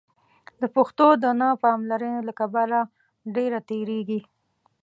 [0.61, 2.79] د پښتو د نه پاملرنې له کبله
[3.35, 4.19] ډېره تېرېږي.